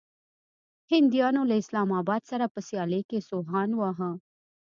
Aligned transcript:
هنديانو 0.91 1.41
له 1.49 1.55
اسلام 1.63 1.89
اباد 2.01 2.21
سره 2.31 2.45
په 2.53 2.59
سيالۍ 2.67 3.01
کې 3.09 3.19
سوهان 3.29 3.69
واهه. 3.75 4.11